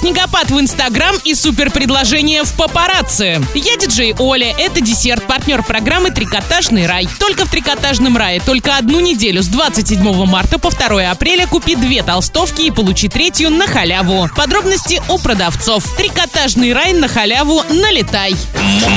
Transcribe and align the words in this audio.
Снегопад 0.00 0.50
в 0.50 0.58
Инстаграм 0.58 1.14
и 1.24 1.34
супер 1.34 1.70
предложение 1.70 2.42
в 2.42 2.54
папарацци. 2.54 3.38
Я 3.54 3.76
диджей 3.76 4.14
Оля, 4.18 4.54
это 4.58 4.80
десерт, 4.80 5.26
партнер 5.26 5.62
программы 5.62 6.10
«Трикотажный 6.10 6.86
рай». 6.86 7.06
Только 7.18 7.44
в 7.44 7.50
«Трикотажном 7.50 8.16
рае» 8.16 8.40
только 8.40 8.78
одну 8.78 9.00
неделю 9.00 9.42
с 9.42 9.48
27 9.48 10.24
марта 10.24 10.58
по 10.58 10.70
2 10.70 11.10
апреля 11.10 11.46
купи 11.46 11.76
две 11.76 12.02
толстовки 12.02 12.62
и 12.62 12.70
получи 12.70 13.08
третью 13.10 13.50
на 13.50 13.66
халяву. 13.66 14.30
Подробности 14.34 15.02
у 15.10 15.18
продавцов. 15.18 15.84
«Трикотажный 15.98 16.72
рай» 16.72 16.94
на 16.94 17.06
халяву 17.06 17.62
налетай. 17.68 18.34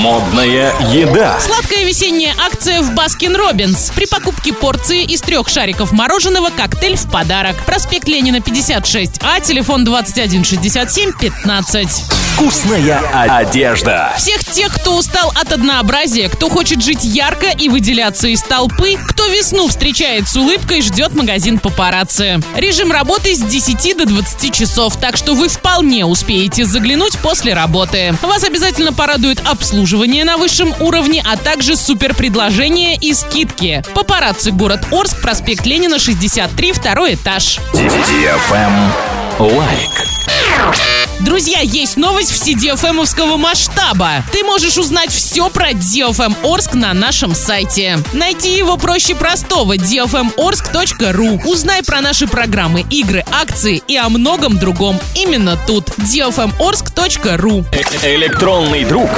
Модная 0.00 0.72
еда. 0.92 1.40
Сладкая 1.40 1.84
весенняя 1.84 2.34
акция 2.38 2.82
в 2.82 2.94
Баскин 2.94 3.34
Робинс. 3.34 3.90
При 3.96 4.06
покупке 4.06 4.52
порции 4.52 5.02
из 5.02 5.22
трех 5.22 5.48
шариков 5.48 5.90
мороженого 5.90 6.50
коктейль 6.50 6.96
в 6.96 7.10
подарок. 7.10 7.56
Проспект 7.66 8.06
Ленина 8.06 8.36
56А, 8.36 9.44
телефон 9.44 9.84
2167 10.84 11.12
15. 11.18 11.88
Вкусная 12.34 13.00
одежда. 13.38 14.12
Всех 14.18 14.44
тех, 14.44 14.74
кто 14.74 14.96
устал 14.96 15.32
от 15.34 15.52
однообразия, 15.52 16.28
кто 16.28 16.50
хочет 16.50 16.82
жить 16.82 17.04
ярко 17.04 17.46
и 17.46 17.68
выделяться 17.68 18.28
из 18.28 18.42
толпы, 18.42 18.96
кто 19.08 19.26
весну 19.28 19.68
встречает 19.68 20.28
с 20.28 20.36
улыбкой, 20.36 20.82
ждет 20.82 21.14
магазин 21.14 21.58
папарацци. 21.58 22.40
Режим 22.56 22.92
работы 22.92 23.34
с 23.34 23.40
10 23.40 23.96
до 23.96 24.04
20 24.04 24.52
часов, 24.52 24.96
так 24.96 25.16
что 25.16 25.34
вы 25.34 25.48
вполне 25.48 26.04
успеете 26.04 26.64
заглянуть 26.64 27.16
после 27.18 27.54
работы. 27.54 28.14
Вас 28.20 28.44
обязательно 28.44 28.92
порадует 28.92 29.40
обслуживание 29.46 30.24
на 30.24 30.36
высшем 30.36 30.74
уровне, 30.80 31.24
а 31.24 31.36
также 31.36 31.76
супер 31.76 32.14
предложения 32.14 32.96
и 32.96 33.14
скидки. 33.14 33.82
Папарацци 33.94 34.50
город 34.50 34.80
Орск, 34.90 35.20
проспект 35.22 35.64
Ленина, 35.66 35.98
63, 35.98 36.72
второй 36.72 37.14
этаж. 37.14 37.60
Лайк. 39.38 40.03
Друзья, 41.24 41.60
есть 41.60 41.96
новость 41.96 42.30
в 42.32 42.46
CDFM-овского 42.46 43.38
масштаба. 43.38 44.22
Ты 44.30 44.44
можешь 44.44 44.76
узнать 44.76 45.10
все 45.10 45.48
про 45.48 45.70
DFM 45.70 46.36
Орск 46.44 46.74
на 46.74 46.92
нашем 46.92 47.34
сайте. 47.34 47.98
Найти 48.12 48.54
его 48.54 48.76
проще 48.76 49.14
простого– 49.14 49.74
dfmorsk.ru. 49.76 51.42
Узнай 51.46 51.82
про 51.82 52.02
наши 52.02 52.26
программы, 52.26 52.84
игры, 52.90 53.24
акции 53.32 53.82
и 53.88 53.96
о 53.96 54.10
многом 54.10 54.58
другом 54.58 55.00
именно 55.14 55.58
тут. 55.66 55.88
dfmorsk.ru 55.96 57.64
Электронный 58.04 58.84
друг 58.84 59.08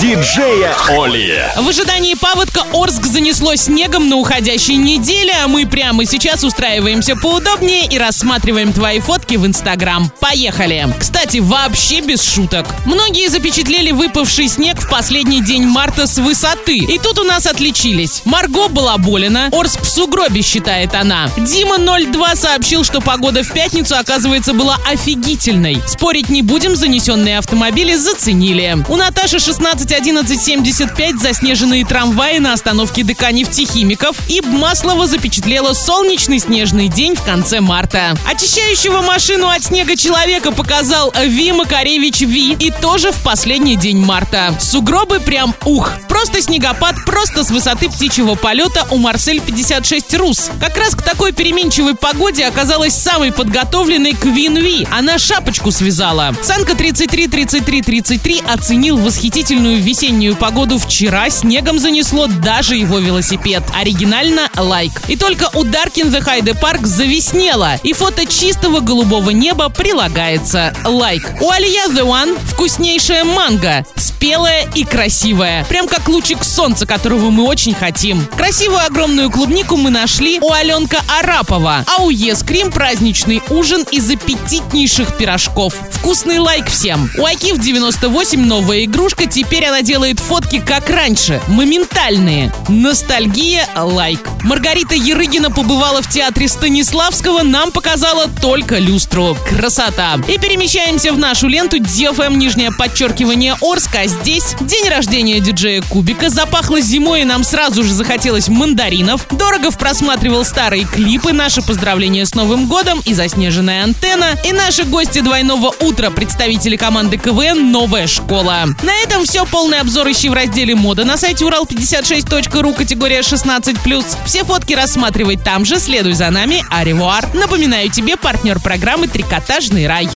диджея 0.00 0.74
Оли. 0.88 1.44
В 1.56 1.68
ожидании 1.68 2.14
паводка 2.14 2.64
Орск 2.72 3.06
занесло 3.06 3.54
снегом 3.54 4.08
на 4.08 4.16
уходящей 4.16 4.74
неделе, 4.76 5.32
а 5.44 5.46
мы 5.46 5.66
прямо 5.66 6.06
сейчас 6.06 6.42
устраиваемся 6.42 7.14
поудобнее 7.14 7.86
и 7.86 7.98
рассматриваем 7.98 8.72
твои 8.72 8.98
фотки 8.98 9.36
в 9.36 9.46
Инстаграм. 9.46 10.10
Поехали! 10.18 10.92
Кстати, 10.98 11.38
вообще 11.52 12.00
без 12.00 12.22
шуток. 12.22 12.66
Многие 12.86 13.28
запечатлели 13.28 13.90
выпавший 13.90 14.48
снег 14.48 14.80
в 14.80 14.88
последний 14.88 15.42
день 15.42 15.66
марта 15.66 16.06
с 16.06 16.16
высоты. 16.16 16.78
И 16.78 16.98
тут 16.98 17.18
у 17.18 17.24
нас 17.24 17.46
отличились. 17.46 18.22
Марго 18.24 18.68
была 18.68 18.96
болена, 18.96 19.50
Орск 19.52 19.82
в 19.82 19.90
сугробе, 19.90 20.40
считает 20.40 20.94
она. 20.94 21.28
Дима 21.36 21.76
02 21.76 22.36
сообщил, 22.36 22.84
что 22.84 23.02
погода 23.02 23.42
в 23.42 23.52
пятницу, 23.52 23.96
оказывается, 23.96 24.54
была 24.54 24.78
офигительной. 24.90 25.82
Спорить 25.86 26.30
не 26.30 26.40
будем, 26.40 26.74
занесенные 26.74 27.36
автомобили 27.36 27.96
заценили. 27.96 28.78
У 28.88 28.96
Наташи 28.96 29.36
161175 29.36 31.20
заснеженные 31.20 31.84
трамваи 31.84 32.38
на 32.38 32.54
остановке 32.54 33.04
ДК 33.04 33.30
нефтехимиков. 33.30 34.16
И 34.30 34.40
Маслова 34.40 35.06
запечатлела 35.06 35.74
солнечный 35.74 36.38
снежный 36.38 36.88
день 36.88 37.14
в 37.14 37.22
конце 37.22 37.60
марта. 37.60 38.16
Очищающего 38.26 39.02
машину 39.02 39.48
от 39.48 39.64
снега 39.64 39.96
человека 39.96 40.50
показал 40.50 41.12
Ви 41.42 41.52
Макаревич 41.52 42.22
Ви. 42.22 42.56
И 42.58 42.70
тоже 42.80 43.10
в 43.10 43.18
последний 43.24 43.76
день 43.76 43.98
марта. 43.98 44.54
Сугробы 44.60 45.18
прям 45.18 45.54
ух. 45.64 45.92
Просто 46.22 46.40
снегопад, 46.40 47.04
просто 47.04 47.42
с 47.42 47.50
высоты 47.50 47.88
птичьего 47.90 48.36
полета 48.36 48.86
у 48.90 48.96
Марсель 48.96 49.40
56 49.40 50.14
Рус. 50.14 50.50
Как 50.60 50.76
раз 50.76 50.94
к 50.94 51.02
такой 51.02 51.32
переменчивой 51.32 51.96
погоде 51.96 52.46
оказалась 52.46 52.94
самой 52.94 53.32
подготовленной 53.32 54.12
Queen 54.12 54.56
V. 54.56 54.86
Она 54.92 55.18
шапочку 55.18 55.72
связала. 55.72 56.32
Санка 56.40 56.76
33 56.76 57.26
33 57.26 57.82
33 57.82 58.42
оценил 58.46 58.98
восхитительную 58.98 59.82
весеннюю 59.82 60.36
погоду 60.36 60.78
вчера. 60.78 61.28
Снегом 61.28 61.80
занесло 61.80 62.28
даже 62.28 62.76
его 62.76 63.00
велосипед. 63.00 63.64
Оригинально 63.74 64.48
лайк. 64.56 64.92
И 65.08 65.16
только 65.16 65.50
у 65.54 65.64
Dark 65.64 65.92
in 65.92 66.06
the 66.14 66.20
Hyde 66.20 66.54
Park 66.54 66.86
завеснело. 66.86 67.80
И 67.82 67.94
фото 67.94 68.26
чистого 68.26 68.78
голубого 68.78 69.30
неба 69.30 69.70
прилагается. 69.70 70.72
Лайк. 70.84 71.28
У 71.40 71.50
Алия 71.50 71.88
The 71.88 72.06
One 72.06 72.38
вкуснейшая 72.46 73.24
манго. 73.24 73.84
Спелая 73.96 74.68
и 74.76 74.84
красивая. 74.84 75.64
Прям 75.64 75.88
как 75.88 76.11
лучик 76.12 76.44
солнца, 76.44 76.84
которого 76.84 77.30
мы 77.30 77.44
очень 77.44 77.72
хотим. 77.74 78.24
Красивую 78.36 78.84
огромную 78.84 79.30
клубнику 79.30 79.76
мы 79.76 79.88
нашли 79.88 80.38
у 80.40 80.52
Аленка 80.52 81.00
Арапова. 81.08 81.84
А 81.86 82.02
у 82.02 82.10
Ескрим 82.10 82.70
праздничный 82.70 83.42
ужин 83.48 83.86
из 83.90 84.10
аппетитнейших 84.10 85.16
пирожков. 85.16 85.72
Вкусный 85.90 86.38
лайк 86.38 86.68
всем. 86.68 87.10
У 87.16 87.24
Акив 87.24 87.58
98 87.58 88.44
новая 88.44 88.84
игрушка. 88.84 89.24
Теперь 89.26 89.64
она 89.64 89.80
делает 89.80 90.20
фотки 90.20 90.60
как 90.60 90.90
раньше. 90.90 91.40
Моментальные. 91.48 92.52
Ностальгия 92.68 93.66
лайк. 93.74 94.20
Маргарита 94.44 94.94
Ерыгина 94.94 95.50
побывала 95.50 96.02
в 96.02 96.10
театре 96.10 96.46
Станиславского. 96.46 97.42
Нам 97.42 97.72
показала 97.72 98.28
только 98.28 98.78
люстру. 98.78 99.34
Красота. 99.48 100.18
И 100.28 100.36
перемещаемся 100.36 101.12
в 101.12 101.18
нашу 101.18 101.48
ленту 101.48 101.78
DFM 101.78 102.36
нижнее 102.36 102.70
подчеркивание 102.70 103.56
Орска. 103.62 104.06
Здесь 104.06 104.54
день 104.60 104.90
рождения 104.90 105.40
диджея 105.40 105.80
Кубика. 106.02 106.30
Запахло 106.30 106.80
зимой 106.80 107.20
и 107.20 107.24
нам 107.24 107.44
сразу 107.44 107.84
же 107.84 107.94
захотелось 107.94 108.48
мандаринов. 108.48 109.24
Дорогов 109.30 109.78
просматривал 109.78 110.44
старые 110.44 110.84
клипы. 110.84 111.32
Наше 111.32 111.62
поздравление 111.62 112.26
с 112.26 112.34
Новым 112.34 112.66
годом 112.66 113.00
и 113.04 113.14
заснеженная 113.14 113.84
антенна. 113.84 114.36
И 114.44 114.52
наши 114.52 114.82
гости 114.82 115.20
двойного 115.20 115.72
утра, 115.78 116.10
представители 116.10 116.74
команды 116.74 117.18
КВН 117.18 117.70
«Новая 117.70 118.08
школа». 118.08 118.64
На 118.82 118.94
этом 119.04 119.24
все. 119.26 119.46
Полный 119.46 119.78
обзор 119.78 120.10
ищи 120.10 120.28
в 120.28 120.32
разделе 120.32 120.74
мода 120.74 121.04
на 121.04 121.16
сайте 121.16 121.44
урал56.ру 121.44 122.74
категория 122.74 123.20
16+. 123.20 124.04
Все 124.26 124.42
фотки 124.42 124.72
рассматривай 124.74 125.36
там 125.36 125.64
же. 125.64 125.78
Следуй 125.78 126.14
за 126.14 126.30
нами. 126.30 126.64
Аривуар. 126.68 127.32
Напоминаю 127.32 127.88
тебе 127.90 128.16
партнер 128.16 128.58
программы 128.58 129.06
«Трикотажный 129.06 129.86
рай». 129.86 130.08